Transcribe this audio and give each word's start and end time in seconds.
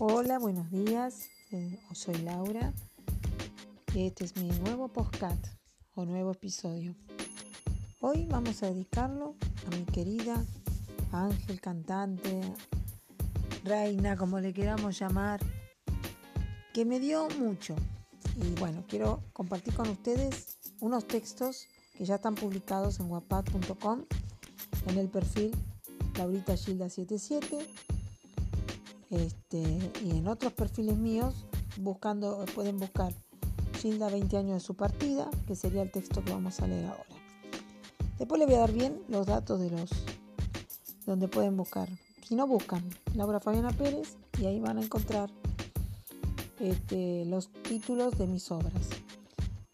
Hola, 0.00 0.38
buenos 0.38 0.70
días. 0.70 1.28
Eh, 1.50 1.76
soy 1.92 2.14
Laura. 2.18 2.72
Este 3.96 4.24
es 4.24 4.36
mi 4.36 4.48
nuevo 4.60 4.86
podcast 4.86 5.44
o 5.96 6.04
nuevo 6.04 6.30
episodio. 6.30 6.94
Hoy 8.00 8.24
vamos 8.30 8.62
a 8.62 8.66
dedicarlo 8.70 9.34
a 9.66 9.74
mi 9.74 9.84
querida 9.86 10.44
Ángel 11.10 11.60
cantante, 11.60 12.40
reina, 13.64 14.16
como 14.16 14.38
le 14.38 14.52
queramos 14.52 14.96
llamar, 14.96 15.40
que 16.72 16.84
me 16.84 17.00
dio 17.00 17.28
mucho. 17.30 17.74
Y 18.36 18.54
bueno, 18.60 18.84
quiero 18.86 19.24
compartir 19.32 19.74
con 19.74 19.88
ustedes 19.88 20.58
unos 20.78 21.08
textos 21.08 21.66
que 21.96 22.04
ya 22.04 22.14
están 22.14 22.36
publicados 22.36 23.00
en 23.00 23.10
wapad.com 23.10 24.04
en 24.86 24.96
el 24.96 25.08
perfil 25.08 25.50
Laurita 26.16 26.56
Gilda 26.56 26.88
77 26.88 27.66
este, 29.10 29.62
y 30.04 30.10
en 30.10 30.28
otros 30.28 30.52
perfiles 30.52 30.96
míos 30.96 31.46
buscando 31.78 32.44
pueden 32.54 32.78
buscar 32.78 33.14
Gilda 33.80 34.08
20 34.08 34.36
años 34.36 34.54
de 34.54 34.60
su 34.60 34.74
partida 34.74 35.30
que 35.46 35.54
sería 35.54 35.82
el 35.82 35.90
texto 35.90 36.24
que 36.24 36.32
vamos 36.32 36.60
a 36.60 36.66
leer 36.66 36.86
ahora. 36.86 37.04
Después 38.18 38.38
le 38.38 38.46
voy 38.46 38.56
a 38.56 38.60
dar 38.60 38.72
bien 38.72 39.00
los 39.08 39.26
datos 39.26 39.60
de 39.60 39.70
los 39.70 39.90
donde 41.06 41.28
pueden 41.28 41.56
buscar. 41.56 41.88
Si 42.26 42.34
no 42.34 42.46
buscan 42.46 42.82
Laura 43.14 43.40
Fabiana 43.40 43.70
Pérez 43.70 44.16
y 44.38 44.46
ahí 44.46 44.60
van 44.60 44.78
a 44.78 44.82
encontrar 44.82 45.30
este, 46.60 47.24
los 47.24 47.50
títulos 47.62 48.18
de 48.18 48.26
mis 48.26 48.50
obras. 48.50 48.90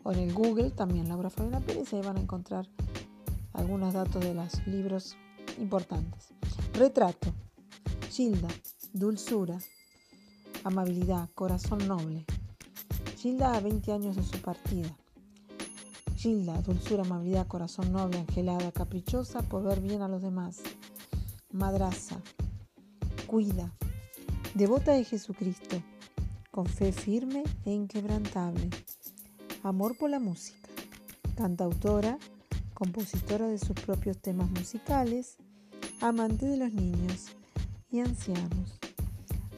O 0.02 0.12
en 0.12 0.18
el 0.18 0.34
Google 0.34 0.70
también 0.70 1.08
Laura 1.08 1.30
Fabiana 1.30 1.60
Pérez, 1.60 1.92
ahí 1.92 2.02
van 2.02 2.18
a 2.18 2.20
encontrar 2.20 2.68
algunos 3.54 3.94
datos 3.94 4.22
de 4.22 4.34
los 4.34 4.66
libros 4.66 5.16
importantes. 5.58 6.28
Retrato, 6.74 7.32
Gilda, 8.10 8.48
dulzura, 8.94 9.58
amabilidad, 10.62 11.28
corazón 11.34 11.86
noble. 11.86 12.24
Gilda 13.18 13.54
a 13.54 13.60
20 13.60 13.92
años 13.92 14.16
de 14.16 14.22
su 14.22 14.40
partida. 14.40 14.96
Gilda, 16.16 16.62
dulzura, 16.62 17.02
amabilidad, 17.02 17.46
corazón 17.48 17.92
noble, 17.92 18.20
angelada, 18.20 18.70
caprichosa 18.72 19.42
por 19.42 19.64
ver 19.64 19.80
bien 19.80 20.00
a 20.00 20.08
los 20.08 20.22
demás. 20.22 20.62
Madraza, 21.50 22.20
cuida, 23.26 23.74
devota 24.54 24.92
de 24.92 25.04
Jesucristo, 25.04 25.82
con 26.52 26.66
fe 26.66 26.92
firme 26.92 27.42
e 27.64 27.72
inquebrantable 27.72 28.70
amor 29.64 29.96
por 29.96 30.10
la 30.10 30.20
música, 30.20 30.68
cantautora, 31.36 32.18
compositora 32.74 33.48
de 33.48 33.58
sus 33.58 33.72
propios 33.72 34.18
temas 34.18 34.50
musicales, 34.50 35.36
amante 36.00 36.46
de 36.46 36.58
los 36.58 36.72
niños 36.72 37.34
y 37.90 38.00
ancianos. 38.00 38.83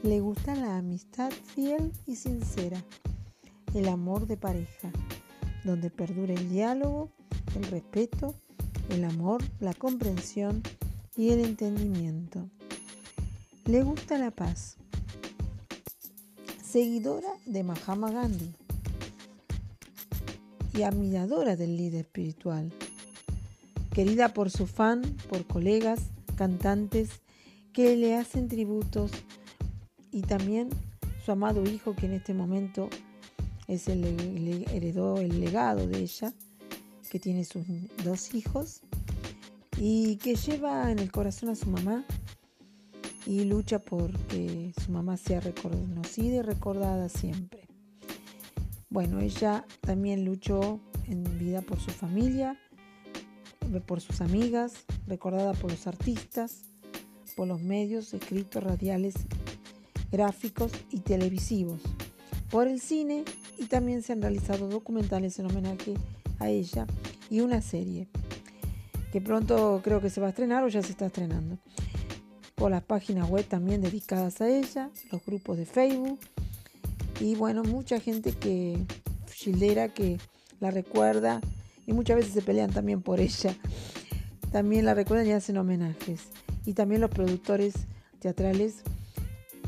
Le 0.03 0.19
gusta 0.19 0.53
la 0.55 0.77
amistad 0.77 1.31
fiel 1.55 1.91
y 2.05 2.15
sincera, 2.15 2.83
el 3.73 3.87
amor 3.87 4.27
de 4.27 4.37
pareja, 4.37 4.91
donde 5.63 5.89
perdura 5.89 6.35
el 6.35 6.49
diálogo, 6.49 7.09
el 7.55 7.63
respeto, 7.63 8.35
el 8.89 9.03
amor, 9.03 9.43
la 9.59 9.73
comprensión 9.73 10.61
y 11.15 11.29
el 11.31 11.39
entendimiento. 11.39 12.47
Le 13.65 13.81
gusta 13.81 14.19
la 14.19 14.29
paz. 14.29 14.77
Seguidora 16.63 17.29
de 17.47 17.63
Mahatma 17.63 18.11
Gandhi 18.11 18.53
y 20.75 20.83
admiradora 20.83 21.55
del 21.55 21.75
líder 21.75 22.01
espiritual. 22.01 22.71
Querida 23.91 24.31
por 24.31 24.51
su 24.51 24.67
fan, 24.67 25.01
por 25.27 25.47
colegas, 25.47 26.01
cantantes 26.35 27.09
que 27.73 27.95
le 27.95 28.15
hacen 28.15 28.47
tributos 28.47 29.11
y 30.11 30.21
también 30.21 30.69
su 31.23 31.31
amado 31.31 31.63
hijo 31.63 31.95
que 31.95 32.05
en 32.05 32.13
este 32.13 32.33
momento 32.33 32.89
es 33.67 33.87
el, 33.87 34.03
heredó 34.71 35.17
el 35.17 35.39
legado 35.39 35.87
de 35.87 35.99
ella, 35.99 36.33
que 37.09 37.19
tiene 37.19 37.43
sus 37.45 37.65
dos 38.03 38.33
hijos 38.33 38.81
y 39.77 40.17
que 40.17 40.35
lleva 40.35 40.91
en 40.91 40.99
el 40.99 41.11
corazón 41.11 41.49
a 41.49 41.55
su 41.55 41.69
mamá 41.69 42.05
y 43.25 43.43
lucha 43.43 43.79
por 43.79 44.11
que 44.27 44.73
su 44.83 44.91
mamá 44.91 45.17
sea 45.17 45.39
reconocida 45.39 46.37
y 46.37 46.41
recordada 46.41 47.09
siempre. 47.09 47.67
Bueno, 48.89 49.19
ella 49.19 49.65
también 49.81 50.23
luchó 50.23 50.79
en 51.07 51.37
vida 51.37 51.61
por 51.61 51.79
su 51.79 51.91
familia, 51.91 52.57
por 53.85 54.01
sus 54.01 54.21
amigas, 54.21 54.85
recordada 55.07 55.53
por 55.53 55.71
los 55.71 55.87
artistas, 55.87 56.63
por 57.35 57.47
los 57.47 57.61
medios 57.61 58.13
escritos, 58.13 58.63
radiales, 58.63 59.15
gráficos 60.11 60.71
y 60.91 60.99
televisivos, 60.99 61.81
por 62.49 62.67
el 62.67 62.79
cine 62.79 63.25
y 63.57 63.65
también 63.65 64.03
se 64.03 64.13
han 64.13 64.21
realizado 64.21 64.67
documentales 64.67 65.37
en 65.39 65.47
homenaje 65.47 65.93
a 66.39 66.49
ella 66.49 66.85
y 67.29 67.41
una 67.41 67.61
serie 67.61 68.07
que 69.11 69.21
pronto 69.21 69.81
creo 69.83 70.01
que 70.01 70.09
se 70.09 70.21
va 70.21 70.27
a 70.27 70.29
estrenar 70.29 70.63
o 70.63 70.67
ya 70.67 70.81
se 70.81 70.91
está 70.91 71.07
estrenando. 71.07 71.57
Por 72.55 72.71
las 72.71 72.83
páginas 72.83 73.29
web 73.29 73.45
también 73.45 73.81
dedicadas 73.81 74.41
a 74.41 74.49
ella, 74.49 74.89
los 75.11 75.23
grupos 75.25 75.57
de 75.57 75.65
Facebook 75.65 76.19
y 77.19 77.35
bueno, 77.35 77.63
mucha 77.63 77.99
gente 77.99 78.31
que, 78.31 78.77
Gildera, 79.33 79.89
que 79.89 80.17
la 80.59 80.71
recuerda 80.71 81.41
y 81.85 81.93
muchas 81.93 82.17
veces 82.17 82.33
se 82.33 82.41
pelean 82.41 82.71
también 82.71 83.01
por 83.01 83.19
ella. 83.19 83.55
También 84.51 84.85
la 84.85 84.93
recuerdan 84.93 85.27
y 85.27 85.31
hacen 85.31 85.57
homenajes. 85.57 86.27
Y 86.65 86.73
también 86.73 87.01
los 87.01 87.09
productores 87.09 87.73
teatrales, 88.19 88.83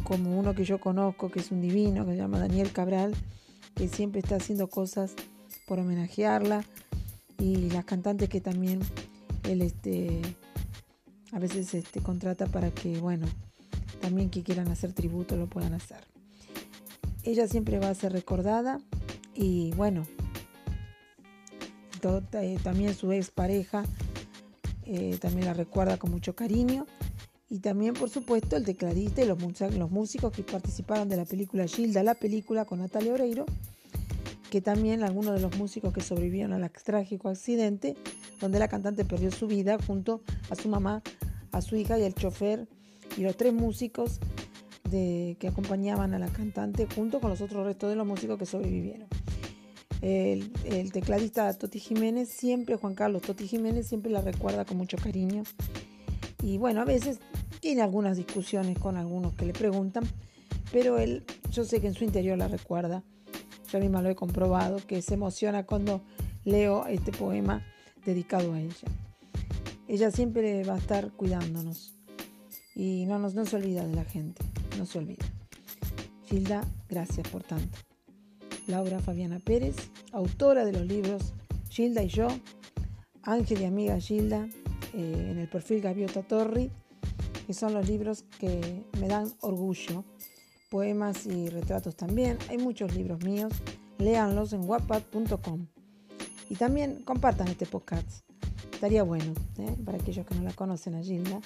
como 0.09 0.39
uno 0.39 0.55
que 0.55 0.65
yo 0.65 0.79
conozco, 0.79 1.29
que 1.29 1.39
es 1.39 1.51
un 1.51 1.61
divino, 1.61 2.03
que 2.03 2.13
se 2.13 2.17
llama 2.17 2.39
Daniel 2.39 2.71
Cabral, 2.71 3.13
que 3.75 3.87
siempre 3.87 4.21
está 4.21 4.37
haciendo 4.37 4.67
cosas 4.67 5.13
por 5.67 5.77
homenajearla. 5.77 6.65
Y 7.37 7.69
las 7.69 7.85
cantantes 7.85 8.27
que 8.27 8.41
también 8.41 8.79
él 9.43 9.61
este, 9.61 10.19
a 11.31 11.37
veces 11.37 11.75
este, 11.75 12.01
contrata 12.01 12.47
para 12.47 12.71
que, 12.71 12.97
bueno, 12.99 13.27
también 14.01 14.31
que 14.31 14.41
quieran 14.41 14.67
hacer 14.69 14.93
tributo 14.93 15.37
lo 15.37 15.45
puedan 15.45 15.75
hacer. 15.75 16.03
Ella 17.23 17.47
siempre 17.47 17.77
va 17.77 17.89
a 17.89 17.93
ser 17.93 18.11
recordada 18.11 18.79
y 19.35 19.71
bueno, 19.73 20.07
eh, 22.33 22.57
también 22.63 22.95
su 22.95 23.11
ex 23.11 23.29
pareja 23.29 23.83
eh, 24.85 25.19
también 25.21 25.45
la 25.45 25.53
recuerda 25.53 25.97
con 25.97 26.09
mucho 26.09 26.35
cariño. 26.35 26.87
Y 27.49 27.59
también, 27.59 27.93
por 27.95 28.09
supuesto, 28.09 28.55
el 28.55 28.63
tecladista 28.63 29.23
y 29.23 29.25
los, 29.25 29.39
los 29.73 29.91
músicos 29.91 30.31
que 30.31 30.43
participaron 30.43 31.09
de 31.09 31.17
la 31.17 31.25
película 31.25 31.65
Gilda, 31.67 32.03
la 32.03 32.13
película 32.13 32.65
con 32.65 32.79
Natalia 32.79 33.13
Oreiro, 33.13 33.45
que 34.49 34.61
también 34.61 35.03
algunos 35.03 35.35
de 35.35 35.41
los 35.41 35.57
músicos 35.57 35.93
que 35.93 36.01
sobrevivieron 36.01 36.53
al 36.53 36.69
trágico 36.71 37.29
accidente, 37.29 37.95
donde 38.39 38.59
la 38.59 38.67
cantante 38.67 39.05
perdió 39.05 39.31
su 39.31 39.47
vida 39.47 39.77
junto 39.85 40.21
a 40.49 40.55
su 40.55 40.69
mamá, 40.69 41.01
a 41.51 41.61
su 41.61 41.75
hija 41.75 41.97
y 41.97 42.03
al 42.03 42.13
chofer 42.13 42.67
y 43.17 43.21
los 43.21 43.35
tres 43.35 43.53
músicos 43.53 44.19
que 44.89 45.47
acompañaban 45.47 46.13
a 46.15 46.19
la 46.19 46.29
cantante 46.29 46.87
junto 46.95 47.19
con 47.19 47.29
los 47.29 47.41
otros 47.41 47.65
restos 47.65 47.89
de 47.89 47.95
los 47.95 48.07
músicos 48.07 48.39
que 48.39 48.45
sobrevivieron. 48.45 49.07
El, 50.01 50.91
tecladista 50.91 51.53
Toti 51.53 51.79
Jiménez, 51.79 52.29
siempre, 52.29 52.75
Juan 52.75 52.95
Carlos 52.95 53.21
Toti 53.21 53.47
Jiménez, 53.47 53.87
siempre 53.87 54.11
la 54.11 54.21
recuerda 54.21 54.65
con 54.65 54.77
mucho 54.77 54.97
cariño. 54.97 55.43
Y 56.41 56.57
bueno, 56.57 56.81
a 56.81 56.85
veces 56.85 57.19
tiene 57.59 57.81
algunas 57.81 58.17
discusiones 58.17 58.77
con 58.77 58.97
algunos 58.97 59.33
que 59.33 59.45
le 59.45 59.53
preguntan, 59.53 60.03
pero 60.71 60.97
él, 60.97 61.23
yo 61.51 61.63
sé 61.63 61.81
que 61.81 61.87
en 61.87 61.93
su 61.93 62.03
interior 62.03 62.37
la 62.37 62.47
recuerda. 62.47 63.03
Yo 63.71 63.79
misma 63.79 64.01
lo 64.01 64.09
he 64.09 64.15
comprobado, 64.15 64.79
que 64.87 65.01
se 65.01 65.13
emociona 65.13 65.65
cuando 65.65 66.01
leo 66.43 66.87
este 66.87 67.11
poema 67.11 67.63
dedicado 68.05 68.53
a 68.53 68.59
ella. 68.59 68.87
Ella 69.87 70.11
siempre 70.11 70.63
va 70.63 70.75
a 70.75 70.77
estar 70.77 71.11
cuidándonos 71.11 71.93
y 72.75 73.05
no, 73.05 73.19
nos, 73.19 73.35
no 73.35 73.45
se 73.45 73.57
olvida 73.57 73.85
de 73.85 73.95
la 73.95 74.05
gente 74.05 74.43
no 74.79 74.85
se 74.85 74.97
olvida. 74.97 75.25
Gilda, 76.25 76.63
gracias 76.87 77.27
por 77.27 77.43
tanto. 77.43 77.77
Laura 78.67 78.99
Fabiana 78.99 79.39
Pérez, 79.39 79.75
autora 80.11 80.63
de 80.63 80.71
los 80.71 80.85
libros 80.85 81.33
Gilda 81.69 82.03
y 82.03 82.07
yo, 82.07 82.27
Ángel 83.23 83.61
y 83.61 83.65
amiga 83.65 83.99
Gilda, 83.99 84.47
eh, 84.93 85.27
en 85.31 85.37
el 85.37 85.49
perfil 85.49 85.81
Gaviota 85.81 86.21
Torri, 86.21 86.71
que 87.49 87.55
son 87.55 87.73
los 87.73 87.89
libros 87.89 88.25
que 88.39 88.85
me 89.01 89.07
dan 89.07 89.33
orgullo. 89.39 90.05
Poemas 90.69 91.25
y 91.25 91.49
retratos 91.49 91.95
también. 91.95 92.37
Hay 92.47 92.59
muchos 92.59 92.93
libros 92.93 93.23
míos. 93.23 93.51
Léanlos 93.97 94.53
en 94.53 94.69
wattpad.com. 94.69 95.65
Y 96.47 96.55
también 96.57 97.01
compartan 97.03 97.47
este 97.47 97.65
podcast. 97.65 98.21
Estaría 98.71 99.01
bueno 99.01 99.33
¿eh? 99.57 99.75
para 99.83 99.97
aquellos 99.97 100.27
que 100.27 100.35
no 100.35 100.43
la 100.43 100.53
conocen 100.53 100.93
a 100.93 101.01
Gilda. 101.01 101.41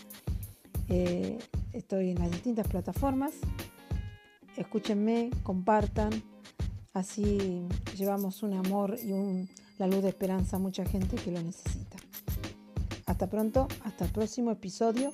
Eh, 0.89 1.39
Estoy 1.71 2.09
en 2.09 2.19
las 2.19 2.31
distintas 2.31 2.67
plataformas. 2.67 3.31
Escúchenme, 4.57 5.29
compartan. 5.43 6.11
Así 6.91 7.65
llevamos 7.95 8.43
un 8.43 8.55
amor 8.55 8.97
y 9.01 9.47
la 9.77 9.87
luz 9.87 10.03
de 10.03 10.09
esperanza 10.09 10.57
a 10.57 10.59
mucha 10.59 10.83
gente 10.83 11.15
que 11.15 11.31
lo 11.31 11.41
necesita. 11.41 11.95
Hasta 13.05 13.29
pronto, 13.29 13.69
hasta 13.85 14.03
el 14.03 14.11
próximo 14.11 14.51
episodio 14.51 15.13